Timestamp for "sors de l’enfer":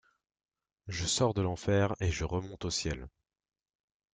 1.05-1.93